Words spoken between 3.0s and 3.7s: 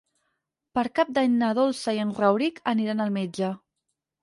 al metge.